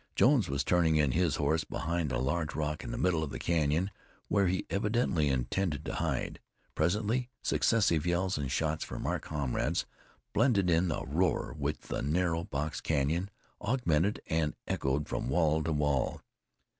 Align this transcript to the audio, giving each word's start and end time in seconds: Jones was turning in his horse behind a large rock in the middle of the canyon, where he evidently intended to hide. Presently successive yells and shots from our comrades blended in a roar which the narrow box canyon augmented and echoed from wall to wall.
Jones 0.15 0.49
was 0.49 0.63
turning 0.63 0.95
in 0.95 1.11
his 1.11 1.35
horse 1.35 1.63
behind 1.63 2.11
a 2.11 2.17
large 2.17 2.55
rock 2.55 2.83
in 2.83 2.89
the 2.89 2.97
middle 2.97 3.21
of 3.21 3.29
the 3.29 3.37
canyon, 3.37 3.91
where 4.29 4.47
he 4.47 4.65
evidently 4.67 5.27
intended 5.29 5.85
to 5.85 5.93
hide. 5.93 6.39
Presently 6.73 7.29
successive 7.43 8.07
yells 8.07 8.35
and 8.35 8.51
shots 8.51 8.83
from 8.83 9.05
our 9.05 9.19
comrades 9.19 9.85
blended 10.33 10.71
in 10.71 10.91
a 10.91 11.03
roar 11.05 11.53
which 11.55 11.77
the 11.81 12.01
narrow 12.01 12.43
box 12.43 12.81
canyon 12.81 13.29
augmented 13.61 14.19
and 14.25 14.55
echoed 14.67 15.07
from 15.07 15.29
wall 15.29 15.61
to 15.63 15.71
wall. 15.71 16.23